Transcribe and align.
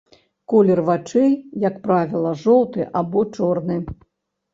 Колер 0.51 0.79
вачэй, 0.87 1.33
як 1.67 1.75
правіла, 1.83 2.31
жоўты 2.45 2.87
або 3.03 3.27
чорны. 3.37 3.77